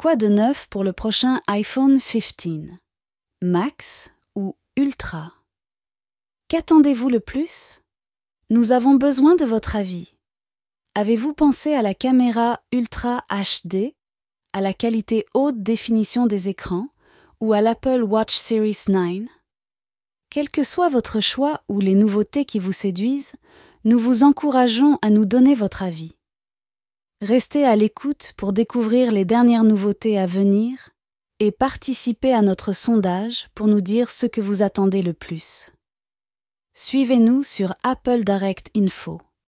Quoi 0.00 0.16
de 0.16 0.28
neuf 0.28 0.66
pour 0.70 0.82
le 0.82 0.94
prochain 0.94 1.42
iPhone 1.46 2.00
15 2.00 2.70
Max 3.42 4.14
ou 4.34 4.56
Ultra? 4.74 5.34
Qu'attendez-vous 6.48 7.10
le 7.10 7.20
plus? 7.20 7.82
Nous 8.48 8.72
avons 8.72 8.94
besoin 8.94 9.36
de 9.36 9.44
votre 9.44 9.76
avis. 9.76 10.14
Avez-vous 10.94 11.34
pensé 11.34 11.74
à 11.74 11.82
la 11.82 11.92
caméra 11.92 12.62
Ultra 12.72 13.26
HD, 13.28 13.94
à 14.54 14.62
la 14.62 14.72
qualité 14.72 15.26
haute 15.34 15.62
définition 15.62 16.26
des 16.26 16.48
écrans 16.48 16.88
ou 17.42 17.52
à 17.52 17.60
l'Apple 17.60 18.02
Watch 18.02 18.34
Series 18.34 18.78
9 18.88 19.28
Quel 20.30 20.48
que 20.48 20.62
soit 20.62 20.88
votre 20.88 21.20
choix 21.20 21.60
ou 21.68 21.78
les 21.78 21.94
nouveautés 21.94 22.46
qui 22.46 22.58
vous 22.58 22.72
séduisent, 22.72 23.32
nous 23.84 23.98
vous 23.98 24.24
encourageons 24.24 24.98
à 25.02 25.10
nous 25.10 25.26
donner 25.26 25.54
votre 25.54 25.82
avis. 25.82 26.14
Restez 27.22 27.66
à 27.66 27.76
l'écoute 27.76 28.32
pour 28.38 28.54
découvrir 28.54 29.12
les 29.12 29.26
dernières 29.26 29.64
nouveautés 29.64 30.18
à 30.18 30.24
venir 30.24 30.88
et 31.38 31.52
participer 31.52 32.32
à 32.32 32.40
notre 32.40 32.72
sondage 32.72 33.50
pour 33.54 33.66
nous 33.66 33.82
dire 33.82 34.08
ce 34.08 34.24
que 34.24 34.40
vous 34.40 34.62
attendez 34.62 35.02
le 35.02 35.12
plus. 35.12 35.70
Suivez-nous 36.72 37.42
sur 37.42 37.74
Apple 37.82 38.24
Direct 38.24 38.70
Info. 38.74 39.20